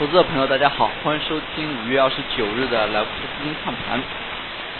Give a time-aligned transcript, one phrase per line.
[0.00, 4.00] 投资者朋友，大家好，欢迎收听五月二十九日的莱福资金看盘。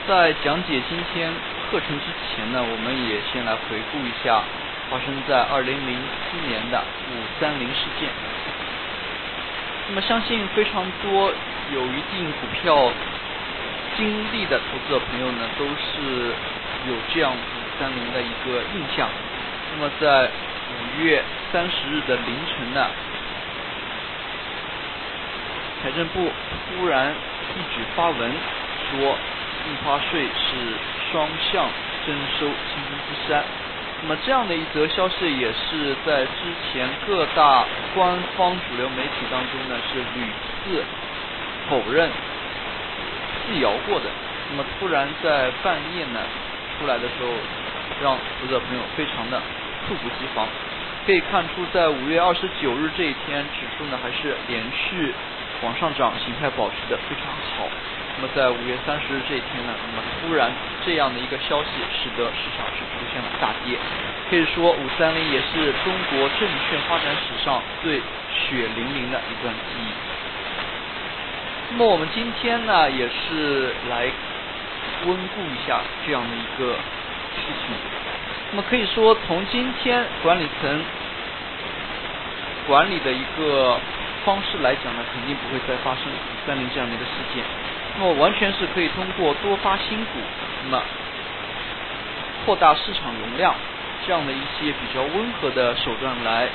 [0.08, 1.30] 在讲解今天
[1.70, 4.40] 课程之前呢，我们也先来回顾一下
[4.88, 6.82] 发生在二零零四年的
[7.12, 8.08] 五三零事件。
[9.88, 11.30] 那么，相信非常多
[11.70, 12.90] 有一定股票
[13.98, 16.32] 经历的投资者朋友呢，都是
[16.88, 19.06] 有这样五三零的一个印象。
[19.76, 20.30] 那么，在
[20.72, 22.88] 五月三十日的凌晨呢？
[25.82, 26.30] 财政部
[26.68, 27.10] 突然
[27.56, 28.32] 一举发文
[28.90, 29.16] 说，
[29.68, 30.56] 印花税是
[31.10, 31.66] 双向
[32.06, 33.42] 征收，清风之山。
[34.02, 40.26] 那么这样的一则消息也是在之前各大官方主流媒体当中呢是屡
[40.64, 40.84] 次
[41.68, 42.10] 否认、
[43.46, 44.06] 辟谣过的。
[44.50, 46.20] 那么突然在半夜呢
[46.78, 47.28] 出来的时候，
[48.02, 49.40] 让读者朋友非常的
[49.88, 50.46] 猝不及防。
[51.06, 55.14] 可以看出，在五月二十九日这一天，指数呢还是连续。
[55.62, 57.68] 往上涨，形态保持的非常好。
[58.16, 60.50] 那么在五月三十日这一天呢，那么突然
[60.84, 63.76] 这样的一个消息，使得市场是出现了大跌。
[64.28, 67.98] 可以说，五三零也是中国证券发展史上最
[68.32, 69.92] 血淋淋的一段记忆。
[71.70, 74.10] 那么我们今天呢，也是来
[75.06, 76.72] 温故一下这样的一个
[77.36, 77.76] 事情。
[78.50, 80.82] 那么可以说，从今天管理层
[82.66, 83.78] 管理的一个。
[84.24, 87.44] 方式来讲呢，肯定不会再发生五三零这样的一个事件。
[87.98, 90.20] 那么完全是可以通过多发新股，
[90.64, 90.82] 那么
[92.44, 93.54] 扩大市场容量
[94.06, 96.46] 这样的一些比较温和的手段来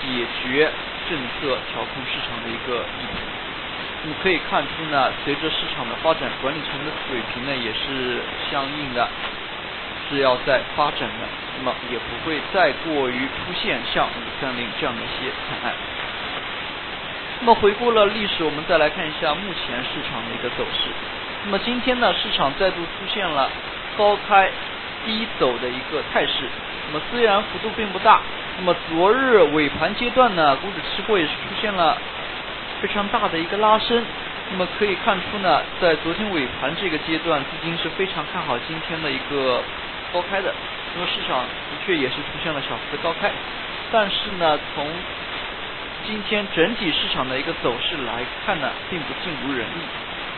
[0.00, 0.70] 解决
[1.08, 3.20] 政策调控市场的一个议题。
[4.04, 9.08] 那么可以看出呢，随着市场的发展，管理层的水平呢也是相应的
[10.08, 11.24] 是要在发展的，
[11.58, 15.74] 那么也不会再过于出现像五三零这样的一些惨案。
[17.40, 20.90] 那么回顾了历史，我们再来看一下目前市场的一个走势。
[21.44, 23.50] 那么今天呢，市场再度出现了
[23.98, 24.50] 高开
[25.04, 26.48] 低走的一个态势。
[26.86, 28.20] 那么虽然幅度并不大，
[28.58, 31.98] 那么昨日尾盘阶段呢，股指期货也是出现了
[32.80, 34.02] 非常大的一个拉升。
[34.50, 39.62] 那么可以看出呢，在昨天尾盘这个阶段，资金是非常看好今天的一个
[40.12, 40.52] 高开的。
[40.94, 43.30] 那么市场的确也是出现了小幅的高开，
[43.90, 44.86] 但是呢，从
[46.06, 49.80] 今天整体市场的一个走势来看呢，并不尽如人意。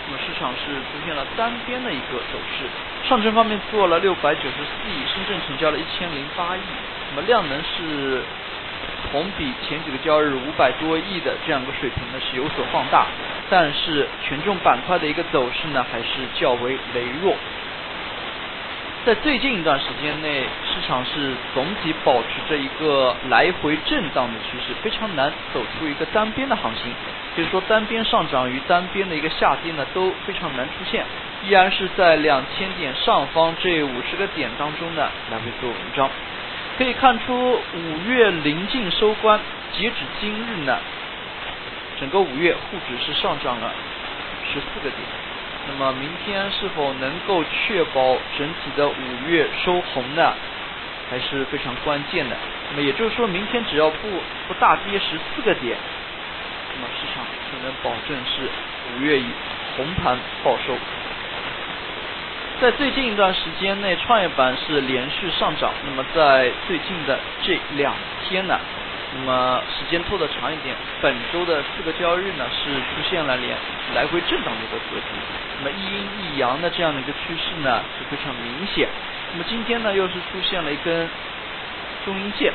[0.06, 2.64] 那么市场是出现了单边的一个走势。
[3.08, 6.60] 上证方面做了六百九十四亿，深圳成交了一千零八亿。
[7.10, 8.22] 那么量能是
[9.10, 13.06] 同比前几个交易日五百多亿的这样一个水平呢是有所放大，
[13.50, 17.34] 但是权重板块的一个走势呢还是较为羸弱。
[19.06, 26.92] 在最近一段时间内，市场是总体保持着一个来回震荡的趋势，非常难走出一个单边的行情。
[27.36, 31.04] 可以说，单边上涨与单边的一个下跌呢，都非常难出现，
[31.44, 36.10] 依然是在两千点上方这五十个点当中呢来回做文章。
[36.76, 39.38] 可以看出，五月临近收官，
[39.72, 40.80] 截止今日呢，
[42.00, 43.72] 整个五月沪指是上涨了
[44.52, 45.25] 十四个点。
[45.68, 50.32] 那么明天是否能够确保整体的五月收红呢？
[51.08, 52.36] 还是非常关键的。
[52.70, 54.08] 那么也就是说明天只要不
[54.48, 55.76] 不大跌十四个点，
[56.74, 58.48] 那么市场就能保证是
[58.92, 59.26] 五月以
[59.76, 60.74] 红盘报收。
[62.60, 65.72] 在最近一段时间内，创业板是连续上涨。
[65.84, 67.94] 那么在最近的这两
[68.24, 68.58] 天呢？
[69.16, 73.56] 那么时间拖得长一点，本周的四个交易日呢是出现了连
[73.94, 75.16] 来回震荡的一个格局，
[75.58, 78.88] 那么一阴一阳的这样的一个趋势呢是非常明显。
[79.32, 81.08] 那么今天呢又是出现了一根
[82.04, 82.52] 中阴线，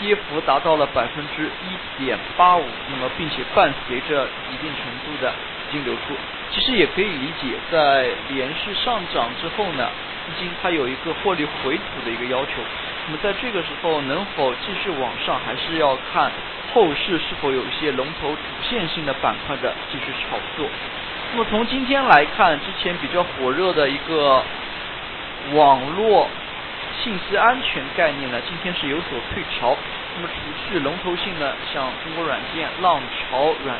[0.00, 6.14] 跌幅达到了百分之一点八五，那么并且伴随着一定程度的资金流出，
[6.50, 9.88] 其实也可以理解，在连续上涨之后呢，
[10.26, 12.52] 资金它有一个获利回吐的一个要求。
[13.10, 16.30] 那么在这个时候能否继续往上，还是要看
[16.72, 20.68] 后市是否有一些龙头主线性的板块的继续炒作。
[21.32, 24.40] 那么从今天来看，之前比较火热的一个
[25.54, 26.28] 网络
[27.02, 29.76] 信息安全概念呢，今天是有所退潮。
[30.14, 33.76] 那么除去龙头性的像中国软件、浪潮软、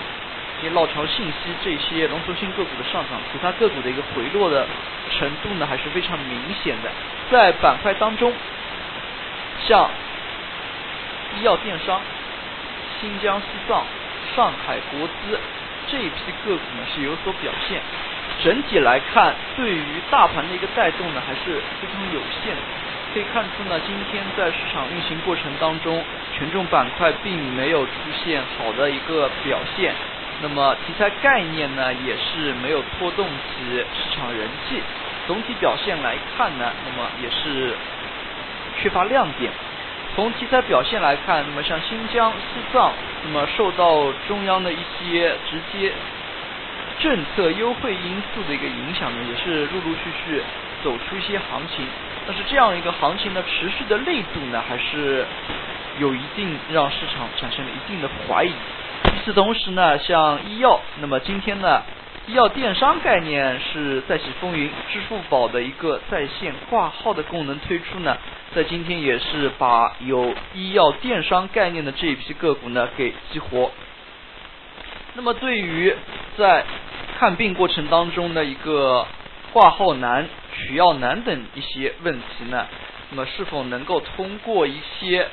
[0.74, 4.66] 浪潮信息这些龙头性个股的上涨，其他个股的一个回落的
[5.08, 6.90] 程度呢还是非常明显的。
[7.30, 8.32] 在板块当中。
[9.70, 9.88] 像
[11.38, 12.00] 医药电商、
[13.00, 13.84] 新疆西藏、
[14.34, 15.38] 上海国资
[15.86, 17.80] 这一批个股呢是有所表现，
[18.42, 22.62] 整体来看对于大盘的一个带动呢还是非常有限的。
[23.14, 26.02] 可以看出呢，今天在市场运行过程当中，
[26.36, 27.92] 权重板块并没有出
[28.24, 29.94] 现好的一个表现。
[30.42, 34.82] 那么题材概念呢，也是没有拖动起市场人气。
[35.28, 37.76] 总体表现来看呢，那么也是
[38.80, 39.50] 缺乏亮点。
[40.14, 42.92] 从题材表现来看，那么像新疆、西藏，
[43.24, 45.92] 那么受到中央的一些直接
[46.98, 50.42] 政策优惠因素的一个影响呢，也是陆陆续续
[50.82, 51.86] 走出一些行情。
[52.26, 55.24] 但是这样一个行情的持续的力度呢，还是
[55.98, 58.50] 有一定让市场产生了一定的怀疑。
[58.50, 61.82] 与此同时呢，像医药，那么今天呢，
[62.26, 68.16] 医药电商概念是再起风云，支付宝的一个在线挂号的功能推出呢，
[68.54, 73.72] 在今天也是把有医药电商概念的这一批个股呢给激活。
[75.14, 75.92] 那么对于
[76.36, 76.64] 在
[77.18, 79.06] 看病过程当中的一个
[79.52, 82.66] 挂号难、取药难等一些问题呢，
[83.10, 85.26] 那么是否能够通过一些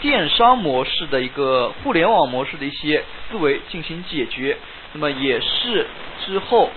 [0.00, 4.56] 电商模式的一个互联网模式的一些思维进行解决，
[4.92, 5.86] 那么也是
[6.26, 6.70] 之后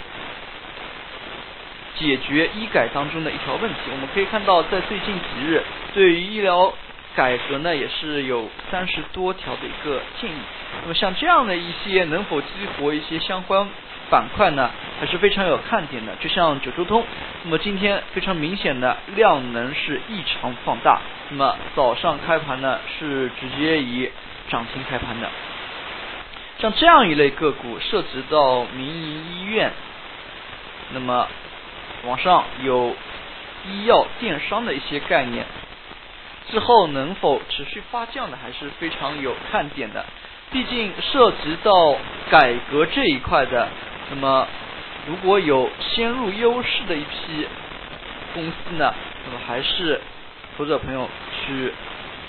[1.96, 3.78] 解决医改当中的一条问题。
[3.92, 5.64] 我们可以看到，在最近几日，
[5.94, 6.74] 对于医疗
[7.16, 10.36] 改革呢，也是有三十多条的一个建议。
[10.84, 12.48] 那么像这样的一些能否激
[12.78, 13.68] 活一些相关
[14.10, 16.14] 板块呢，还是非常有看点的。
[16.20, 17.04] 就像九州通，
[17.44, 21.02] 那么今天非常明显的量能是异常放大。
[21.30, 24.10] 那么早上开盘呢是直接以
[24.50, 25.28] 涨停开盘的，
[26.59, 29.71] 像这样一类个股涉及到民营医院，
[30.94, 31.27] 那么
[32.06, 32.95] 网上有
[33.68, 35.45] 医药电商的一些概念，
[36.50, 40.06] 之后能否持续发酵呢，还是非常有看点的。
[40.51, 41.95] 毕竟涉及到
[42.30, 43.69] 改革这一块的，
[44.09, 44.48] 那么
[45.07, 47.48] 如果有先入优势的一批
[48.33, 48.94] 公司呢，
[49.25, 50.01] 那么还是。
[50.57, 51.07] 投资者朋友
[51.45, 51.71] 去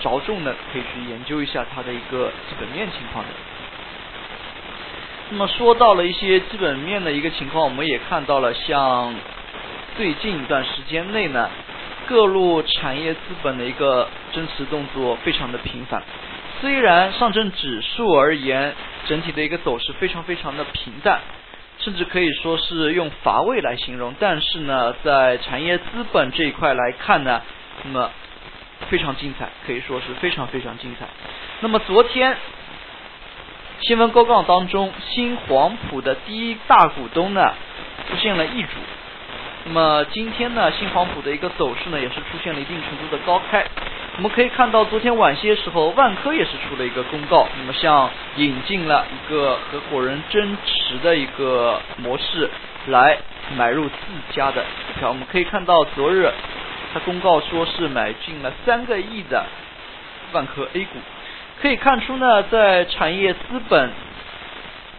[0.03, 3.31] 着重的可以去研究一下它的一个基本面情况的。
[5.31, 9.15] 那么说到了一些基本面的一个情况，我们也看到了，像
[9.95, 11.51] 最近一段时间内呢，
[12.07, 16.03] 各路产业资本的一个增持动作非常的频繁。
[16.63, 18.75] 虽然上证指数而言，
[19.07, 21.21] 整体的一个走势非常非常的平淡，
[21.79, 24.15] 甚至可以说是用乏味来形容。
[24.19, 27.43] 但是呢，在产业资本这一块来看呢，
[27.85, 28.11] 那么
[28.89, 31.07] 非常精彩，可以说是非常非常精彩。
[31.61, 32.35] 那么昨天
[33.81, 37.55] 新闻公告当中，新黄埔的第一大股东呢
[38.09, 38.69] 出现了易主。
[39.67, 43.65] 那么今天呢，新黄埔的一个走势呢也是出现了一定程度的高开。
[44.17, 52.51] 我们可以看到，昨天晚些时候，万科也是出了一个公告，那么像引进了一个合伙人增持的一个模式
[52.89, 53.19] 来
[53.57, 53.95] 买入自
[54.35, 55.09] 家的股票。
[55.11, 56.33] 我们可以看到昨日。
[56.93, 59.45] 他公告说是买进了三个亿的
[60.33, 60.99] 万科 A 股，
[61.61, 63.91] 可以看出呢，在产业资本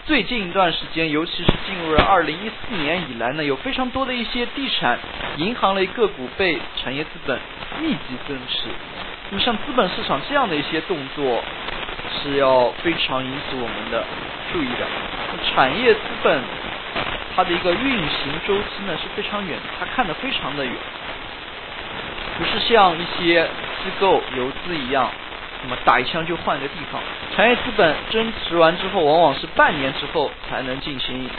[0.06, 5.00] 最近一段时间，尤其是进入了二零一四年以来呢，有非常多的一些地产、
[5.38, 7.40] 银行类个股被产业资本
[7.82, 8.68] 密集增持。
[9.32, 11.42] 那么像资本市场这样的一些动作，
[12.22, 14.04] 是要非常引起我们的
[14.52, 14.86] 注意的。
[15.54, 16.42] 产业资本
[17.36, 20.74] 它的一个运行周期呢是非常远，它看得非常的远。
[22.38, 23.44] 不是像一些
[23.84, 25.10] 机构游资一样，
[25.64, 27.02] 那么打一枪就换一个地方。
[27.36, 31.30] 产业资本增持完之后，往往是半年之后才能进行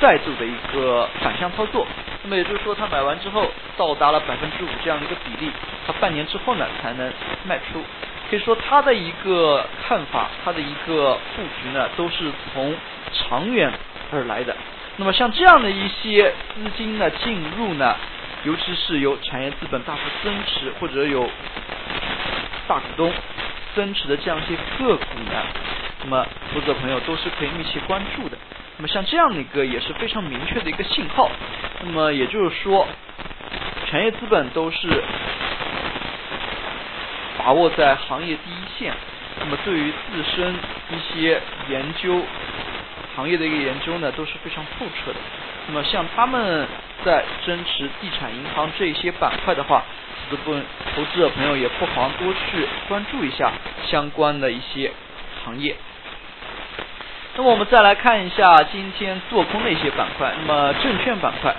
[0.00, 1.86] 再度的一个反向操作。
[2.22, 5.50] 那么也就是说，他买完之后到达了百分之五这样的一个比例，
[5.86, 7.12] 他半年之后呢才能
[7.44, 7.84] 卖出。
[8.28, 12.74] 可以说他的一个看法，他的一个布局呢，都是从
[13.12, 13.72] 长远
[14.12, 14.56] 而来的。
[14.96, 17.94] 那么像这样的一些资金的进入呢？
[18.44, 21.28] 尤其是由产业资本大幅增持，或者有
[22.68, 23.12] 大股东
[23.76, 25.44] 增持的这样一些个股呢，
[26.02, 28.38] 那么投资者朋友都是可以密切关注的。
[28.78, 31.30] 那么像这样的一个也是非常明确的一个信号。
[31.84, 32.88] 那么也就是说，
[33.90, 34.88] 产业资本都是
[37.38, 38.94] 把握在行业第一线。
[39.38, 40.54] 那么对于自身
[40.90, 42.22] 一些研究
[43.14, 45.16] 行业的一个研究呢，都是非常透彻的。
[45.68, 46.66] 那么像他们
[47.04, 49.82] 在增持地产、银行这些板块的话，
[50.30, 53.52] 部分投资者朋友也不妨多去关注一下
[53.86, 54.90] 相关的一些
[55.44, 55.76] 行业。
[57.36, 60.32] 那么我们再来看一下今天做空的一些板块。
[60.40, 61.54] 那么证券板块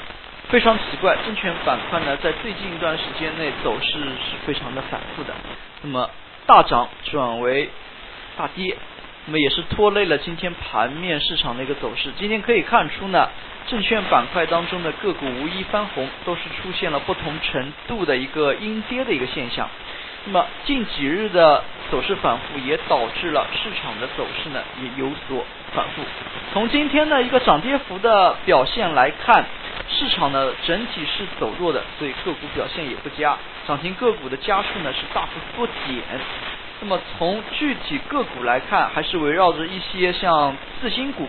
[0.49, 5.33] 非常奇怪，证券板块呢在最近一段时间内走势是非常的反复的。
[5.83, 6.09] 那么
[6.45, 7.69] 大涨转为
[8.37, 8.75] 大跌，
[9.27, 12.11] 那么也是拖累了今天盘面市场的一个走势。
[12.17, 13.29] 今天可以看出呢。
[13.69, 19.69] 证券板块当中的个股无一翻红，都是出现了不同程度的一个阴跌的一个现象。
[20.23, 26.01] 那么近几日的走势反复，也导致了市场的走势呢也有所反复。
[26.53, 29.43] 从今天的一个涨跌幅的表现来看，
[29.89, 36.01] 市场呢整体是走弱的，所以个股表现也不佳，涨停个股的家数呢是大幅缩减。
[36.79, 41.27] 那么从具体个股来看，还是围绕着一些像次新股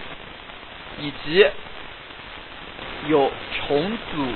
[1.01, 1.47] 以及
[3.07, 4.27] 有重组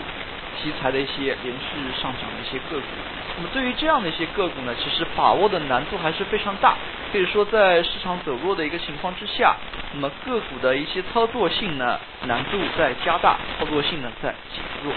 [0.62, 2.86] 题材的一些连续上涨的一些个股。
[3.36, 6.76] 那么对于这样的一些个股呢，其实把握的难度还是非常大。
[7.12, 9.54] 可以说，在市场走弱的一个情况之下，
[9.92, 14.94] 那么个股的一些操作性呢难度在加大，操作性呢在减弱。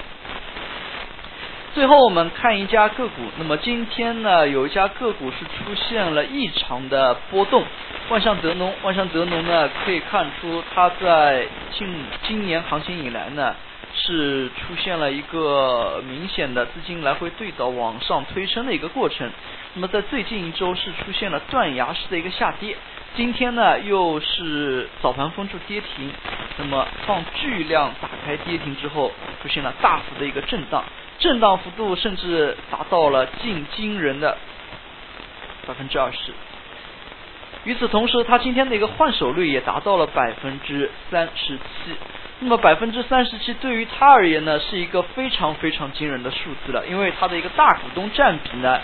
[1.76, 7.66] 最后我们看一家个股，那么今天呢有一家个股是出现了异常的波动，
[8.08, 13.54] 万象德农，万象德农呢可以看出它在近今年行情以来呢
[13.96, 19.32] 是出现了一个明显的资金来回对倒往上推升的一个过程，
[19.74, 22.76] 那么在最近一周是出现了断崖式的一个下跌，
[23.16, 26.12] 今天呢又是早盘封住跌停，
[26.58, 29.12] 那么放巨量打开跌停之后
[29.42, 30.84] 出现了大幅的一个震荡。
[31.18, 34.38] 震荡幅度甚至达到了近惊人的
[35.66, 36.34] 百分之二十。
[37.64, 41.96] 与此同时，它今天的一个换手率也达到了百分之三十七。
[42.40, 48.80] 那么百分之三十七对于它而言呢，是一个非常非常惊人的数字了，因为它的一个大股东占比呢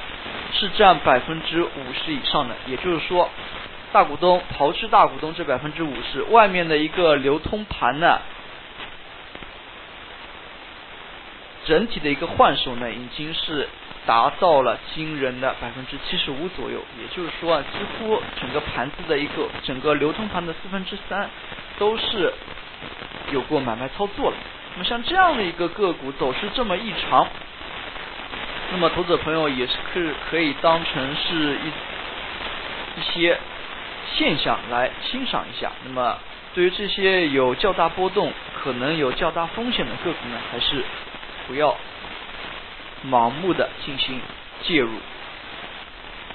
[0.53, 2.55] 是占百分之五十以上的。
[2.67, 3.29] 也就是说，
[3.91, 8.20] 大股东刨去大股东这百分之五十，外面的一个流通盘呢。
[11.63, 13.70] 整体的一个换手呢，已经是
[14.08, 21.29] 达到了惊人的百分之七十五左右，也就是说啊，几乎整个盘子的一个整个流通盘的四分之三
[21.77, 22.34] 都是
[23.31, 24.38] 有过买卖操作了。
[24.73, 27.27] 那么像这样的一个个股走势这么异常，
[28.71, 33.39] 那么投资者朋友也是可可以当成是一一些
[34.13, 35.71] 现象来欣赏一下。
[35.85, 36.17] 那么
[36.53, 40.83] 对于这些有较大波动、可能有较大风险的个股呢，还是。
[41.47, 41.75] 不要
[43.05, 44.21] 盲目的进行
[44.61, 44.89] 介入。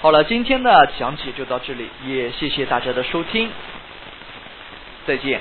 [0.02, 3.48] 好了，今天的讲解就到这里，也谢谢大家的收听，
[5.06, 5.40] 再见。